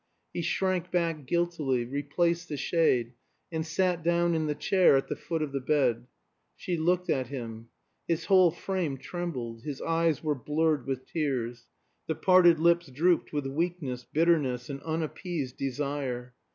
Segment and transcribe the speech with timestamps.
[0.33, 3.13] He shrank back guiltily, replaced the shade,
[3.51, 6.07] and sat down in the chair at the foot of the bed.
[6.55, 7.67] She looked at him.
[8.07, 11.67] His whole frame trembled; his eyes were blurred with tears;
[12.07, 16.33] the parted lips drooped with weakness, bitterness, and unappeased desire.